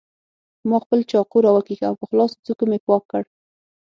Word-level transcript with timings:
ما 0.69 0.77
خپل 0.83 0.99
چاقو 1.11 1.37
راوکېښ 1.45 1.79
او 1.89 1.95
په 1.99 2.05
خلاصو 2.09 2.43
څوکو 2.45 2.63
مې 2.69 2.79
پاک 2.87 3.03
کړ. 3.11 3.23